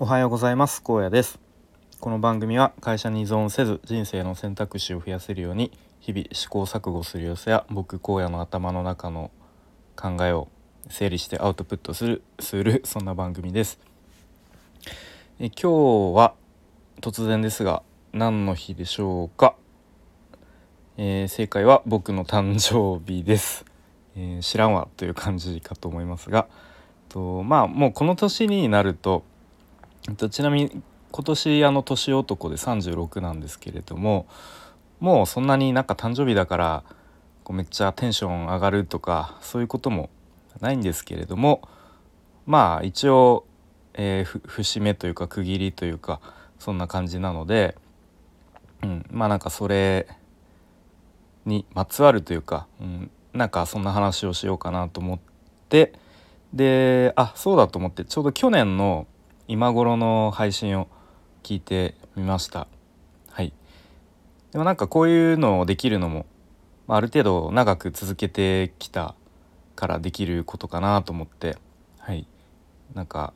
[0.00, 0.80] おはようございます。
[0.84, 1.40] 高野です。
[1.98, 9.32] この番組は会社に依存せず人生の選択肢を増やせるように日々試行錯誤する様子や僕荒野の頭の中の
[9.96, 10.46] 考えを
[10.88, 13.80] 整理してアウトプットするするそんな番組です。
[15.40, 16.34] え今日は
[17.00, 19.56] 突然ですが何の日でしょうか、
[20.96, 23.64] えー、正解は僕の誕生日です、
[24.14, 26.46] えー、知らんわという感じかと思いますが
[27.08, 29.24] とまあもうこの年になると
[30.16, 34.26] とちなみに今年あの年男で36なんですけれども
[35.00, 36.84] もうそんなになんか誕生日だから
[37.44, 40.10] こうめっちゃテンション上がるとかそういうことも
[40.60, 41.62] ないんですけれども
[42.46, 43.44] まあ一応、
[43.94, 46.20] えー、節目というか区切りというか
[46.58, 47.76] そんな感じなので、
[48.82, 50.08] うん、まあなんかそれ
[51.46, 55.18] にまつわるというか、うん、なんかそんな話をしようかなと思っ
[55.68, 55.92] て
[56.52, 59.06] であそうだと思ってちょうど去年の
[59.48, 60.88] 今頃の配信を
[61.42, 62.68] 聞いてみました。
[63.30, 63.52] はい。
[64.52, 66.26] でもなんかこういうのをできるのも
[66.86, 69.14] ある程度長く続けてきた
[69.74, 71.56] からできることかなと思って。
[71.98, 72.26] はい。
[72.94, 73.32] なんか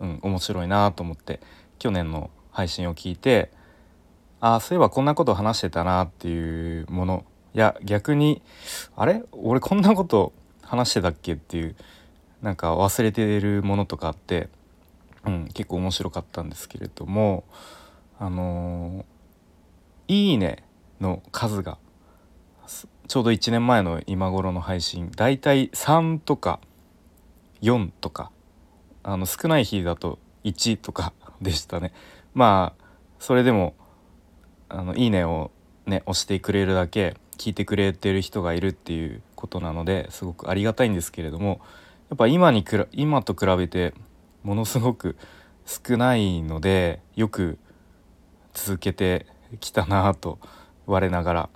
[0.00, 1.40] うん面白いなと思って
[1.78, 3.50] 去年の配信を聞いて
[4.40, 7.24] ああそういえばこんなこと話してたなっていうもの
[7.54, 8.40] いや逆に
[8.96, 9.24] あれ？
[9.32, 11.76] 俺こんなこと話してたっけっていう
[12.40, 14.48] なんか忘れてるものとかあって
[15.26, 17.44] うん、結構面白かったんですけれども
[18.18, 20.64] あのー、いいね
[21.00, 21.78] の数が
[23.10, 26.60] ちょうど1年前の今頃の配信だいたい3とか
[27.60, 28.30] 4とか
[29.02, 31.12] あの少ない日だと1とか
[31.42, 31.92] でしたね。
[32.34, 32.84] まあ
[33.18, 33.74] それでも
[34.68, 35.50] あのいいねを
[35.86, 41.60] ね押してくれるだけ聞いてくれてる人がいるっていうことなのですごくありがたいんですけれども
[42.10, 43.92] やっぱ今にくら今と比べて
[44.42, 45.16] ものすごく
[45.66, 47.58] 少ないのでよく
[48.54, 49.26] 続けて
[49.60, 50.38] きたなと
[50.86, 51.48] 我ながら、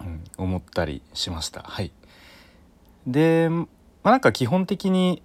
[0.00, 1.62] うん、思ったりしました。
[1.62, 1.92] はい、
[3.06, 3.66] で、ま
[4.04, 5.22] あ、なんか基本的に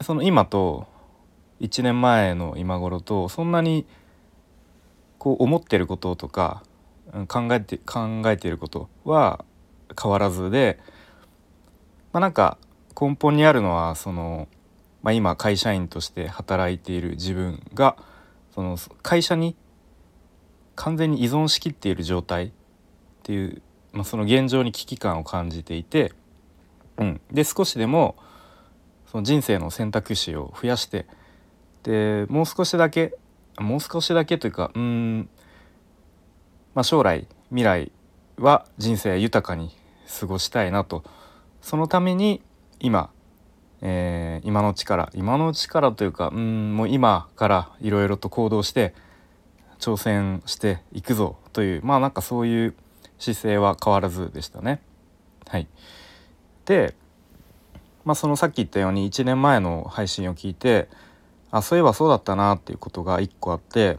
[0.00, 0.86] その今と
[1.60, 3.86] 1年前の今頃とそんなに
[5.18, 6.62] こう思ってることとか
[7.28, 9.44] 考えて考えていることは
[10.00, 10.78] 変わらずで、
[12.12, 12.58] まあ、なんか
[13.00, 14.48] 根本にあるのはその
[15.04, 17.96] まあ、今会社員として働いている自分が
[18.54, 19.54] その会社に
[20.76, 22.50] 完全に依存しきっている状態っ
[23.22, 23.60] ていう、
[23.92, 26.12] まあ、その現状に危機感を感じていて、
[26.96, 28.16] うん、で少しでも
[29.06, 31.06] その人生の選択肢を増やして
[31.82, 33.14] でもう少しだけ
[33.58, 35.28] もう少しだけというかうん、
[36.74, 37.92] まあ、将来未来
[38.38, 39.70] は人生豊かに
[40.18, 41.04] 過ごしたいなと。
[41.60, 42.42] そのために
[42.80, 43.10] 今
[43.86, 48.94] えー、今のうちから今のうちからというかうんもう今からいろいろと行動して
[49.78, 52.74] 挑戦していくぞというまあなんかそういう
[53.18, 54.80] 姿勢は変わらずでしたね。
[55.46, 55.68] はい、
[56.64, 56.94] で、
[58.04, 60.88] まあ、そのさっき言ったように1年前の配信を聞いて
[61.50, 63.98] あそういえばそうだったなっていうことが1個あって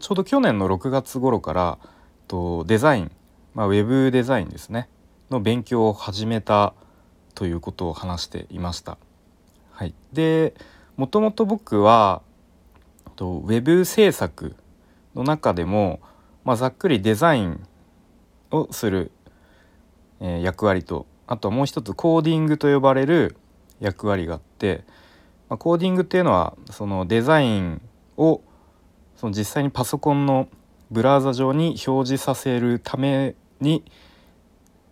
[0.00, 1.78] ちょうど去年の6月頃から
[2.26, 3.12] とデザイン、
[3.54, 4.88] まあ、ウェブデザインですね
[5.30, 6.74] の勉強を始めた
[7.34, 8.98] ということを話していました。
[9.74, 10.54] はい、で
[10.96, 12.22] もともと僕は
[13.16, 14.54] とウェブ制作
[15.14, 16.00] の中でも、
[16.44, 17.66] まあ、ざっくりデザイン
[18.50, 19.10] をする、
[20.20, 23.36] えー、役割とあともう一つコーディングと呼ばれる
[23.80, 24.84] 役割があって、
[25.48, 27.82] まあ、コーディングっていうのはそのデザイン
[28.16, 28.42] を
[29.16, 30.48] その実際にパソコンの
[30.90, 33.84] ブラウザ上に表示させるために、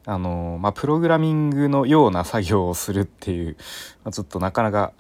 [0.04, 3.56] あのまあ、プログラミングのような作業をするっていう、
[4.02, 4.92] まあ、ちょっとなかなか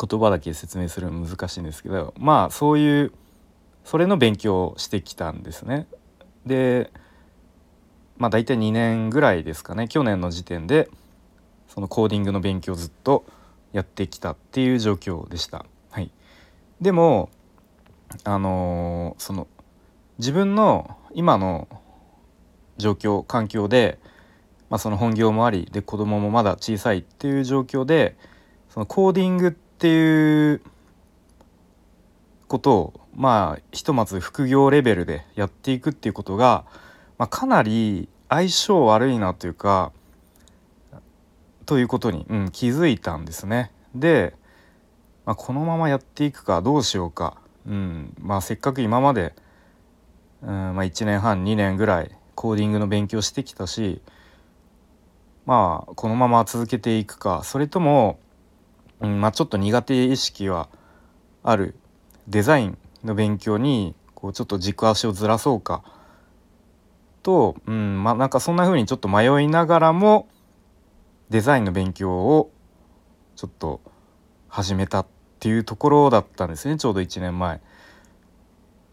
[0.00, 3.12] 言葉だけ説明するの難しいんですけどまあそういう
[3.84, 5.86] それの勉強をしてきたんですね。
[6.44, 6.90] で
[8.18, 10.90] まあ大体2年ぐらいですかね去年の時点で
[11.68, 13.24] そのコーディングの勉強をずっと
[13.72, 15.64] やってきたっていう状況でした。
[15.90, 16.10] はい、
[16.80, 17.30] でも
[18.24, 19.46] あのー、その
[20.18, 21.68] 自分の今の
[22.80, 23.98] 状況環境で、
[24.68, 28.16] まあ、その本業もありで子供もまだ小さいっていう状況で
[28.68, 30.62] そのコーディングっていう
[32.48, 36.64] ことをまあひとまず副業レベルでやっていくっていうことが、
[37.18, 39.92] まあ、かなり相性悪いなというか
[41.66, 43.70] ということに、うん、気づいたんですね。
[43.94, 44.34] で、
[45.24, 47.36] まあ、このままやっていくかどうしようか、
[47.66, 49.34] うんまあ、せっかく今まで、
[50.42, 54.00] うんまあ、1年半2年ぐらいコーディングの勉強してきたし
[55.46, 57.42] まあこのまま続けていくか。
[57.42, 58.20] それとも、
[59.00, 60.68] うんまあ、ちょっと苦手意識は
[61.42, 61.74] ある。
[62.28, 65.82] デザインの勉強にこうちょっと軸足をずらそうか。
[67.22, 70.28] と、うんまあ、なんかそんな風にちょっと迷いながらも
[71.30, 72.50] デザインの勉強を
[73.36, 73.80] ちょっと
[74.48, 75.06] 始めたっ
[75.38, 77.60] ていうところだったんですねちょうど1年前。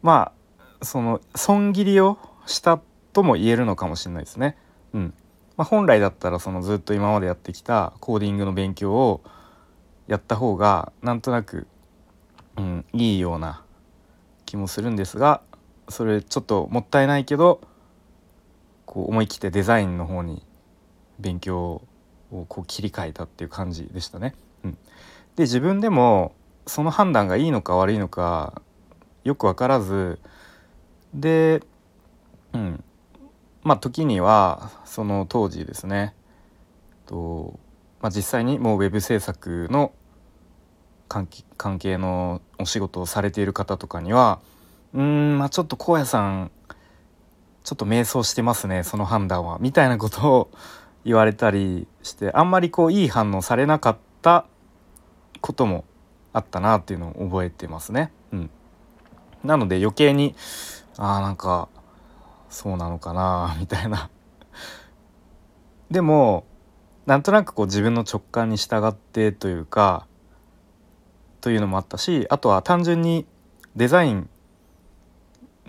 [0.01, 0.31] ま
[0.79, 2.17] あその損切りを
[2.47, 2.81] した
[3.17, 4.55] とも言えるのかもしれないですね。
[4.93, 5.13] うん
[5.55, 9.23] まあ、本来だったらそのずっと今までやってきたコーディングの勉強を
[10.05, 11.65] やった方がなんとなく、
[12.57, 13.63] うん、いいような
[14.45, 15.41] 気もするんですが
[15.89, 17.59] それちょっともったいないけど
[18.85, 20.45] こう思い切ってデザインの方に
[21.17, 21.81] 勉強
[22.31, 24.35] をこう切り替えたっていう感じでしたね。
[24.63, 24.71] うん、
[25.35, 26.35] で自分でも
[26.67, 28.61] その判断がいいのか悪いのか
[29.23, 30.19] よく分からず
[31.15, 31.63] で、
[32.53, 32.83] うん、
[33.67, 36.15] まあ時にはその当時ですね
[37.05, 37.59] と、
[37.99, 39.91] まあ、実際にもうウェブ制作の
[41.09, 41.27] 関
[41.77, 44.39] 係のお仕事をされている方とかには
[44.93, 46.51] うんまあちょっと荒野さん
[47.65, 50.51] ちょっと迷走してますねその判断はみたいなことを
[51.03, 54.45] 言われたりしてあんまりこういい反応されなかった
[55.41, 55.83] ことも
[56.31, 58.11] あったなっていうのを覚えてますね。
[58.31, 58.49] うん、
[59.43, 60.35] なので余計に
[60.97, 61.67] あなんか
[62.49, 64.09] そうなのかな みたいな。
[65.91, 66.45] でも
[67.05, 70.05] なんとなくこう自分の直感に従ってというか
[71.39, 73.25] というのもあったしあとは単純に
[73.75, 74.29] デザイン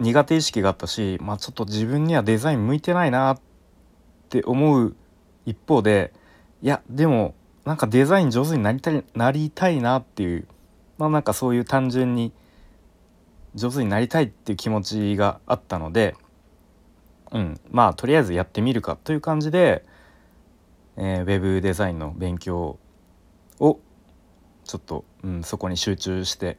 [0.00, 3.40] 苦手意識があったし、まあ、ちょっと自分にはデザイン向いてないなっ
[4.28, 4.96] て思う
[5.46, 6.12] 一方で
[6.62, 7.34] いやでも
[7.64, 10.48] なんかデザイン上手になりたいなりたいなっていう
[10.98, 12.32] まあなんかそういう単純に
[13.54, 16.16] 上手になりたいっていう気持ちがあったので、
[17.32, 19.84] うん、まあとりあえずやってみるかという感じで、
[20.96, 22.78] えー、ウェブデザインの勉強
[23.60, 23.80] を
[24.64, 26.58] ちょっと、うん、そこに集中して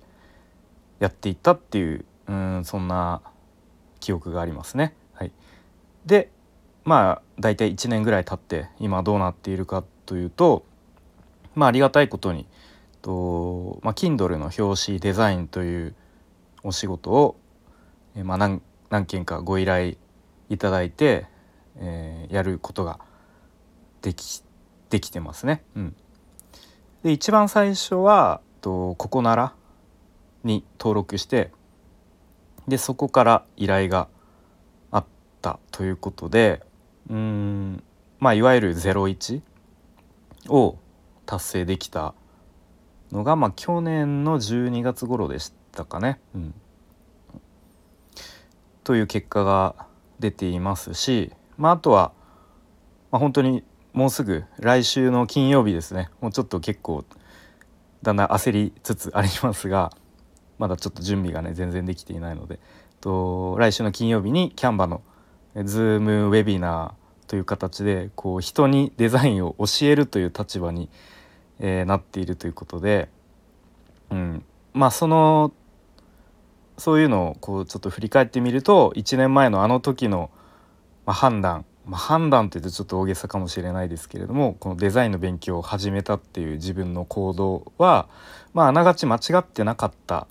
[0.99, 3.21] やっていったっていう、うん、そんな
[3.99, 4.93] 記憶がありますね。
[5.13, 5.31] はい、
[6.05, 6.29] で
[6.85, 10.65] まあ大体1年ぐらい経って今どうなっているかというと
[11.55, 12.45] まあありがたいことに
[13.01, 15.95] と、まあ、Kindle の表紙デザインという
[16.63, 17.37] お仕事を、
[18.15, 19.95] えー、まあ何何件かご依頼
[20.49, 21.27] いただいて、
[21.77, 22.99] えー、やることが
[24.01, 24.43] でき
[24.89, 25.63] できてますね。
[25.75, 25.95] うん、
[27.03, 29.53] で一番最初はとここなら
[30.43, 31.51] に登録して
[32.67, 34.07] でそこから依頼が
[34.91, 35.05] あっ
[35.41, 36.61] たということで
[37.09, 37.83] うん
[38.19, 39.41] まあいわゆる01
[40.47, 40.77] を
[41.25, 42.13] 達成できた
[43.11, 46.19] のが、まあ、去年の12月頃でしたかね。
[46.35, 46.53] うん、
[48.83, 49.87] という結果が
[50.19, 52.11] 出ていますし、まあ、あとは、
[53.11, 53.63] まあ、本当に
[53.93, 56.09] もうすぐ来週の金曜日ですね。
[56.21, 57.03] もうちょっと結構
[58.01, 59.91] だんだん焦りつつありますが
[60.57, 62.59] まだちょっと準備がね全然できていないので
[63.01, 65.01] と来週の金曜日にキャンバの
[65.55, 70.89] Zoom ウェビナーという形でこう人にデザインを教えるという立場に、
[71.59, 73.09] えー、なっているということで、
[74.11, 74.43] うん、
[74.73, 75.51] まあその
[76.79, 80.31] そういうのをこうちょっと振り返ってみると1年前のあの時の、
[81.05, 88.07] ま、判断、まあ、判断って言うとちょっと大げさかもしれないですけれどもこのデザインの勉強を始めたっていう自分の行動は、
[88.53, 90.27] まあ、あながち間違ってなかった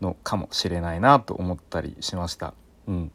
[0.00, 2.54] のかもしれないなと思ったりしました。
[2.86, 3.12] うん、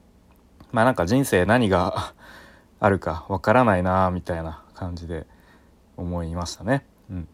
[0.72, 2.14] まあなんか人生何が
[2.80, 5.26] あるかわからないなみたいな感じで
[5.96, 6.86] 思いましたね。
[7.10, 7.28] うん、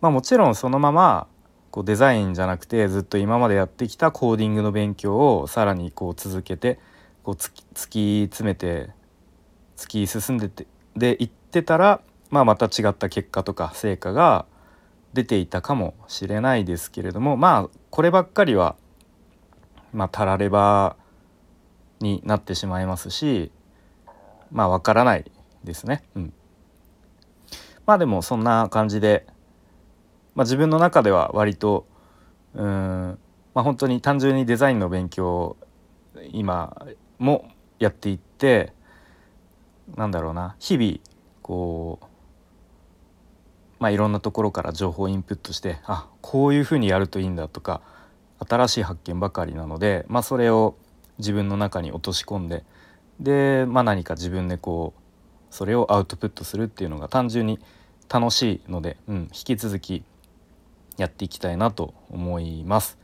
[0.00, 1.26] まあもちろんそのまま
[1.70, 6.78] こうデザインじゃなくてずっと今までやってきたコーディングの勉強をさらにこう続けて
[7.22, 8.90] こう突き突き詰めて
[9.76, 14.46] 突き進んでてでいってたら、まあ、また違った結果とか成果が
[15.12, 18.76] 出ていたかもしれないですけれどもまあこればっかりは
[19.92, 20.96] まあたられば
[22.00, 23.50] になってしまいますし
[24.50, 25.30] まあわからない
[25.64, 26.02] ですね。
[26.14, 26.32] うん、
[27.86, 29.26] まあでもそんな感じで、
[30.38, 31.84] まあ、自分の中では割と
[32.54, 33.18] うん、
[33.54, 35.56] まあ、本当に単純にデザインの勉強を
[36.30, 36.86] 今
[37.18, 38.72] もやっていって
[39.96, 40.98] なんだろうな日々
[41.42, 42.06] こう
[43.80, 47.80] まあ、いろんなところから情報をインプットしてあこういうふうにやるといいんだとか
[48.38, 50.76] 新しい発見ばかりなので、まあ、それを
[51.18, 52.64] 自分の中に落とし込んで
[53.18, 55.00] で、まあ、何か自分でこう
[55.50, 57.58] それをアウトプットするっていうのが単純に
[58.08, 60.04] 楽しいので、うん、引き続き
[60.98, 62.98] やっていきたいなと思います。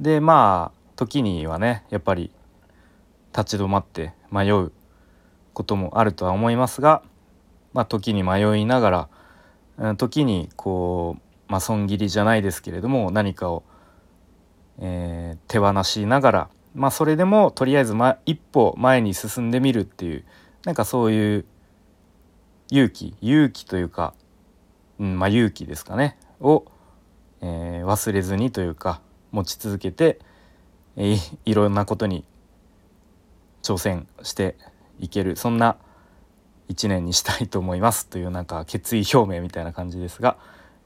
[0.00, 2.30] でまあ時にはねやっぱり
[3.36, 4.72] 立ち止まって迷う
[5.52, 7.02] こともあるとは思いますが、
[7.74, 9.08] まあ、時に迷いなが
[9.78, 13.62] ら時にこう、まあ、損切りじゃないですけれども何かを
[14.78, 20.24] えー、手放しながらまあそれでもとりあえず、ま、一歩前に進んでみるっていう
[20.64, 21.44] なんかそういう
[22.70, 24.14] 勇気勇気というか、
[24.98, 26.66] うんまあ、勇気ですかねを、
[27.86, 29.00] 忘れずにというか
[29.32, 30.18] 持ち続けて、
[30.96, 32.24] えー、いろんなことに
[33.62, 34.56] 挑戦して
[34.98, 35.76] いけるそんな
[36.68, 40.36] 一年にしたいと思いますというなんか決意表明みたいな感じですが、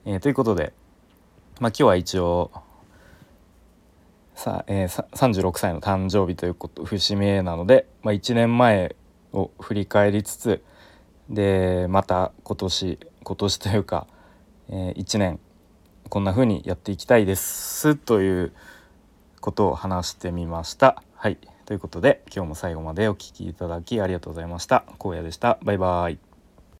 [0.05, 0.73] えー、ということで、
[1.59, 2.51] まあ、今日は一応
[4.35, 8.95] さ、えー、36歳の誕生日ということ節目なので、まあ、1年前
[9.33, 10.63] を振り返りつつ
[11.29, 14.07] でまた今年今年というか、
[14.69, 15.39] えー、1年
[16.11, 18.51] こんな風にやっていきたいですという
[19.39, 21.01] ことを話してみました。
[21.15, 24.83] はいということで今日も最後までお聴きいただきありがとうございました。
[24.99, 25.57] 荒野でした。
[25.63, 26.30] バイバイ。